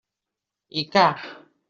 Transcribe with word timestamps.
I 0.79 0.83
ca! 0.93 1.05